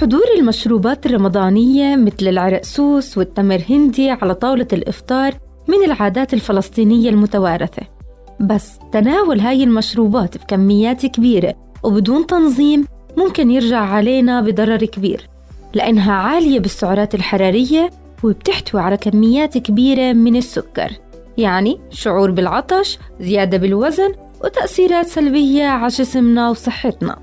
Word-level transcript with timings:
حضور 0.00 0.24
المشروبات 0.38 1.06
الرمضانية 1.06 1.96
مثل 1.96 2.28
العرقسوس 2.28 3.18
والتمر 3.18 3.62
هندي 3.70 4.10
على 4.10 4.34
طاولة 4.34 4.66
الإفطار 4.72 5.34
من 5.68 5.84
العادات 5.84 6.34
الفلسطينية 6.34 7.10
المتوارثة. 7.10 7.82
بس 8.40 8.78
تناول 8.92 9.40
هاي 9.40 9.64
المشروبات 9.64 10.38
بكميات 10.38 11.06
كبيرة 11.06 11.54
وبدون 11.82 12.26
تنظيم 12.26 12.86
ممكن 13.16 13.50
يرجع 13.50 13.80
علينا 13.80 14.40
بضرر 14.40 14.84
كبير 14.84 15.28
لأنها 15.74 16.12
عالية 16.12 16.60
بالسعرات 16.60 17.14
الحرارية 17.14 17.90
وبتحتوي 18.24 18.80
على 18.80 18.96
كميات 18.96 19.58
كبيرة 19.58 20.12
من 20.12 20.36
السكر 20.36 20.90
يعني 21.38 21.80
شعور 21.90 22.30
بالعطش 22.30 22.98
زيادة 23.20 23.58
بالوزن 23.58 24.12
وتأثيرات 24.44 25.06
سلبية 25.06 25.64
على 25.64 25.88
جسمنا 25.88 26.50
وصحتنا. 26.50 27.18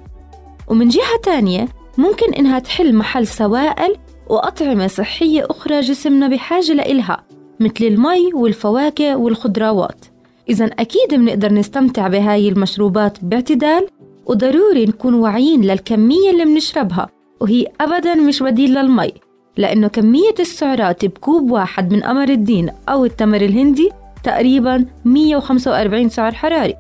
ومن 0.68 0.88
جهة 0.90 1.18
تانية 1.24 1.77
ممكن 1.98 2.34
إنها 2.34 2.60
تحل 2.60 2.96
محل 2.96 3.28
سوائل 3.28 3.96
وأطعمة 4.30 4.88
صحية 4.88 5.48
أخرى 5.50 5.80
جسمنا 5.80 6.28
بحاجة 6.28 6.74
لإلها 6.74 7.24
مثل 7.60 7.86
المي 7.86 8.34
والفواكه 8.34 9.16
والخضروات. 9.16 10.06
إذا 10.50 10.66
أكيد 10.66 11.14
بنقدر 11.14 11.54
نستمتع 11.54 12.08
بهاي 12.08 12.50
المشروبات 12.50 13.24
باعتدال 13.24 13.88
وضروري 14.26 14.86
نكون 14.86 15.14
واعيين 15.14 15.62
للكمية 15.62 16.30
اللي 16.32 16.46
بنشربها 16.46 17.08
وهي 17.42 17.68
أبدا 17.82 18.16
مش 18.16 18.44
بديل 18.44 18.74
للمي 18.74 19.14
لأنه 19.58 19.88
كمية 19.88 20.36
السعرات 20.40 21.06
بكوب 21.06 21.52
واحد 21.52 21.94
من 21.94 22.04
أمر 22.04 22.30
الدين 22.30 22.70
أو 22.90 23.06
التمر 23.06 23.42
الهندي 23.42 23.90
تقريبا 24.24 24.86
145 25.06 26.10
سعر 26.10 26.32
حراري. 26.32 26.76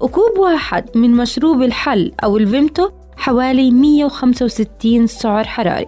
وكوب 0.00 0.38
واحد 0.38 0.84
من 0.94 1.10
مشروب 1.10 1.62
الحل 1.62 2.12
أو 2.24 2.36
الفيمتو 2.36 2.90
حوالي 3.16 3.70
165 3.70 5.06
سعر 5.06 5.44
حراري. 5.44 5.86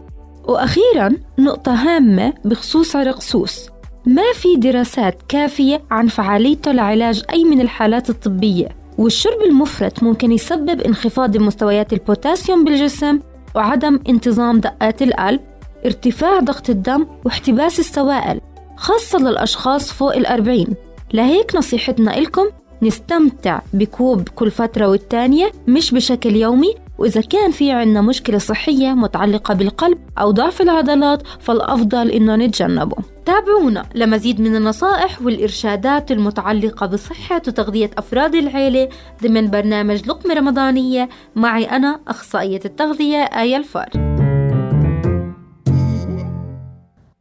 وأخيرا 0.48 1.16
نقطة 1.38 1.72
هامة 1.72 2.32
بخصوص 2.44 2.96
عرقسوس 2.96 3.68
ما 4.06 4.32
في 4.34 4.56
دراسات 4.56 5.22
كافية 5.28 5.82
عن 5.90 6.06
فعاليته 6.06 6.72
لعلاج 6.72 7.22
أي 7.32 7.44
من 7.44 7.60
الحالات 7.60 8.10
الطبية. 8.10 8.68
والشرب 8.98 9.42
المفرط 9.42 10.02
ممكن 10.02 10.32
يسبب 10.32 10.80
انخفاض 10.80 11.36
مستويات 11.36 11.92
البوتاسيوم 11.92 12.64
بالجسم 12.64 13.20
وعدم 13.54 14.00
انتظام 14.08 14.60
دقات 14.60 15.02
القلب 15.02 15.40
ارتفاع 15.86 16.40
ضغط 16.40 16.70
الدم 16.70 17.06
واحتباس 17.24 17.78
السوائل 17.78 18.40
خاصة 18.76 19.18
للأشخاص 19.18 19.92
فوق 19.92 20.16
الأربعين. 20.16 20.68
لهيك 21.12 21.54
نصيحتنا 21.54 22.10
لكم 22.10 22.46
نستمتع 22.82 23.60
بكوب 23.72 24.28
كل 24.28 24.50
فترة 24.50 24.88
والتانية 24.88 25.52
مش 25.68 25.90
بشكل 25.90 26.36
يومي. 26.36 26.74
وإذا 26.98 27.20
كان 27.20 27.50
في 27.50 27.72
عنا 27.72 28.00
مشكلة 28.00 28.38
صحية 28.38 28.88
متعلقة 28.88 29.54
بالقلب 29.54 29.98
أو 30.18 30.30
ضعف 30.30 30.62
العضلات 30.62 31.22
فالأفضل 31.40 32.10
إنه 32.10 32.36
نتجنبه. 32.36 32.96
تابعونا 33.26 33.86
لمزيد 33.94 34.40
من 34.40 34.56
النصائح 34.56 35.22
والإرشادات 35.22 36.12
المتعلقة 36.12 36.86
بصحة 36.86 37.36
وتغذية 37.36 37.91
أفراد 37.98 38.34
العيلة 38.34 38.88
ضمن 39.22 39.50
برنامج 39.50 40.08
لقمة 40.08 40.34
رمضانية. 40.34 41.08
معي 41.36 41.64
أنا 41.64 42.00
أخصائية 42.08 42.60
التغذية 42.64 43.16
آية 43.16 43.56
الفار. 43.56 43.88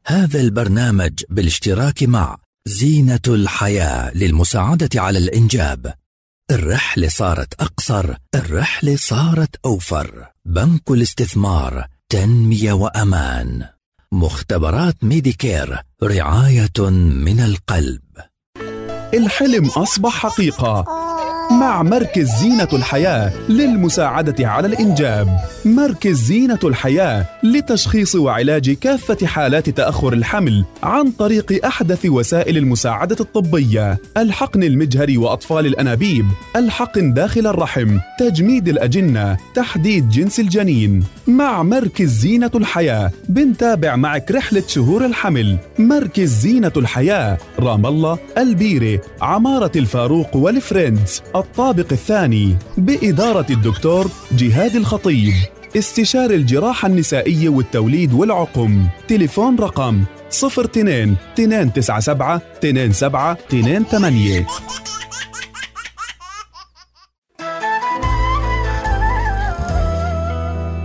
هذا 0.05 0.41
البرنامج 0.41 1.23
بالاشتراك 1.29 2.03
مع 2.03 2.37
زينة 2.67 3.19
الحياة 3.27 4.11
للمساعدة 4.17 4.89
على 4.95 5.17
الإنجاب. 5.19 5.93
الرحلة 6.51 7.07
صارت 7.07 7.53
أقصر 7.61 8.13
الرحلة 8.35 8.95
صارت 8.95 9.55
أوفر. 9.65 10.27
بنك 10.45 10.91
الاستثمار 10.91 11.87
تنمية 12.09 12.73
وأمان. 12.73 13.65
مختبرات 14.11 15.03
ميديكير 15.03 15.81
رعاية 16.03 16.89
من 16.89 17.39
القلب. 17.39 18.01
الحلم 19.13 19.65
أصبح 19.65 20.11
حقيقة. 20.11 21.06
مع 21.51 21.83
مركز 21.83 22.29
زينة 22.39 22.67
الحياة 22.73 23.31
للمساعدة 23.49 24.47
على 24.47 24.67
الإنجاب. 24.67 25.39
مركز 25.65 26.15
زينة 26.15 26.59
الحياة 26.63 27.25
لتشخيص 27.43 28.15
وعلاج 28.15 28.71
كافة 28.71 29.27
حالات 29.27 29.69
تأخر 29.69 30.13
الحمل 30.13 30.65
عن 30.83 31.11
طريق 31.11 31.65
أحدث 31.65 32.05
وسائل 32.05 32.57
المساعدة 32.57 33.15
الطبية. 33.19 33.97
الحقن 34.17 34.63
المجهري 34.63 35.17
وأطفال 35.17 35.65
الأنابيب. 35.65 36.25
الحقن 36.55 37.13
داخل 37.13 37.47
الرحم. 37.47 37.97
تجميد 38.19 38.67
الأجنة. 38.67 39.37
تحديد 39.55 40.09
جنس 40.09 40.39
الجنين. 40.39 41.03
مع 41.27 41.63
مركز 41.63 42.09
زينة 42.09 42.51
الحياة 42.55 43.11
بنتابع 43.29 43.95
معك 43.95 44.31
رحلة 44.31 44.63
شهور 44.67 45.05
الحمل. 45.05 45.57
مركز 45.79 46.29
زينة 46.29 46.71
الحياة. 46.77 47.37
رام 47.59 47.85
الله 47.85 48.17
البيرة 48.37 49.01
عمارة 49.21 49.71
الفاروق 49.75 50.35
والفريندز 50.35 51.21
الطابق 51.39 51.87
الثاني 51.91 52.57
بإدارة 52.77 53.45
الدكتور 53.49 54.07
جهاد 54.31 54.75
الخطيب. 54.75 55.33
استشاري 55.77 56.35
الجراحة 56.35 56.87
النسائية 56.87 57.49
والتوليد 57.49 58.13
والعقم. 58.13 58.87
تليفون 59.07 59.55
رقم 59.59 60.03
02 60.31 61.15
297 61.37 62.93
27 62.93 63.85
28 63.85 64.45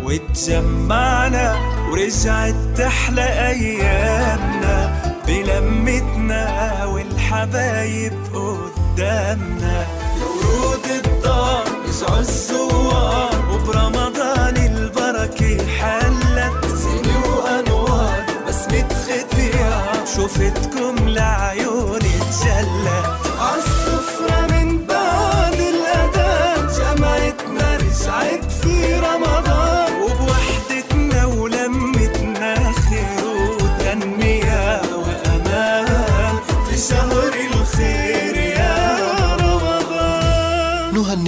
وتجمعنا 0.05 1.57
ورجعت 1.91 2.55
تحلى 2.77 3.49
أيامنا 3.49 4.93
بلمتنا 5.27 6.85
والحبايب 6.85 8.13
قدامنا. 8.35 9.87
so 12.03 12.52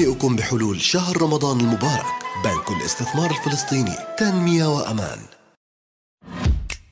نهنئكم 0.04 0.36
بحلول 0.36 0.80
شهر 0.80 1.22
رمضان 1.22 1.60
المبارك. 1.60 2.04
بنك 2.44 2.80
الاستثمار 2.80 3.30
الفلسطيني. 3.30 3.96
تنمية 4.18 4.64
وأمان. 4.64 5.33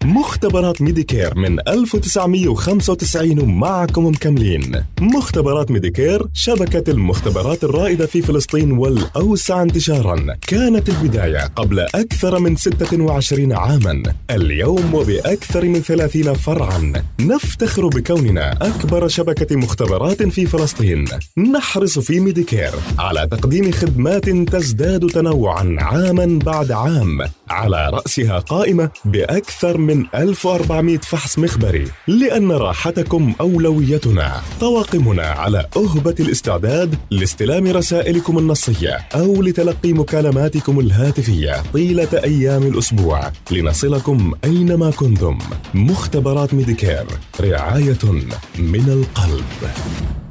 مختبرات 0.04 0.82
ميديكير 0.82 1.38
من 1.38 1.68
1995 1.68 3.40
ومعكم 3.40 4.06
مكملين. 4.06 4.84
مختبرات 5.00 5.70
ميديكير 5.70 6.26
شبكة 6.34 6.90
المختبرات 6.90 7.64
الرائدة 7.64 8.06
في 8.06 8.22
فلسطين 8.22 8.72
والأوسع 8.72 9.62
انتشارا. 9.62 10.36
كانت 10.46 10.88
البداية 10.88 11.46
قبل 11.56 11.80
أكثر 11.80 12.38
من 12.38 12.56
26 12.56 13.52
عاما. 13.52 14.02
اليوم 14.30 14.94
وبأكثر 14.94 15.64
من 15.64 15.80
30 15.80 16.34
فرعا. 16.34 16.92
نفتخر 17.20 17.88
بكوننا 17.88 18.52
أكبر 18.52 19.08
شبكة 19.08 19.56
مختبرات 19.56 20.22
في 20.22 20.46
فلسطين. 20.46 21.04
نحرص 21.52 21.98
في 21.98 22.20
ميديكير 22.20 22.70
على 22.98 23.28
تقديم 23.30 23.72
خدمات 23.72 24.28
تزداد 24.28 25.06
تنوعا 25.06 25.76
عاما 25.78 26.38
بعد 26.38 26.72
عام. 26.72 27.18
على 27.50 27.90
رأسها 27.92 28.38
قائمة 28.38 28.90
بأكثر 29.04 29.78
من 29.78 29.91
من 29.94 30.06
1400 30.14 30.98
فحص 30.98 31.38
مخبري 31.38 31.84
لأن 32.08 32.52
راحتكم 32.52 33.34
أولويتنا. 33.40 34.40
طواقمنا 34.60 35.22
على 35.22 35.66
أهبة 35.76 36.14
الاستعداد 36.20 36.94
لاستلام 37.10 37.66
رسائلكم 37.66 38.38
النصية 38.38 38.98
أو 39.14 39.42
لتلقي 39.42 39.92
مكالماتكم 39.92 40.80
الهاتفية 40.80 41.62
طيلة 41.72 42.08
أيام 42.24 42.62
الأسبوع. 42.62 43.32
لنصلكم 43.50 44.32
أينما 44.44 44.90
كنتم. 44.90 45.38
مختبرات 45.74 46.54
ميديكير 46.54 47.06
رعاية 47.40 48.12
من 48.58 48.88
القلب. 48.88 50.21